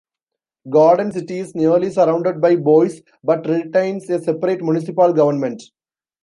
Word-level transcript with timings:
Garden 0.67 1.11
City 1.11 1.37
is 1.37 1.53
nearly 1.53 1.91
surrounded 1.91 2.41
by 2.41 2.55
Boise 2.55 3.03
but 3.23 3.47
retains 3.47 4.09
a 4.09 4.17
separate 4.19 4.63
municipal 4.63 5.13
government. 5.13 5.61